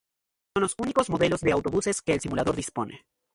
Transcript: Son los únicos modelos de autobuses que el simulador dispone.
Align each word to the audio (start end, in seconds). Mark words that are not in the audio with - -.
Son 0.55 0.63
los 0.63 0.73
únicos 0.79 1.11
modelos 1.11 1.41
de 1.41 1.51
autobuses 1.51 2.01
que 2.01 2.13
el 2.15 2.21
simulador 2.21 2.55
dispone. 2.55 3.05